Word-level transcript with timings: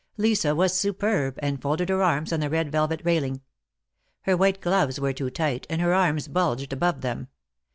Lisa 0.17 0.55
was 0.55 0.73
superb, 0.73 1.35
and 1.43 1.61
folded 1.61 1.89
her 1.89 2.01
arms 2.01 2.33
on 2.33 2.39
the 2.39 2.49
red 2.49 2.71
velvet 2.71 3.01
railing. 3.03 3.39
Her 4.21 4.35
white 4.35 4.59
gloves 4.59 4.99
were 4.99 5.13
too 5.13 5.29
tight, 5.29 5.67
and 5.69 5.79
her 5.79 5.93
arms 5.93 6.27
bulged 6.27 6.73
above 6.73 7.01
them. 7.01 7.27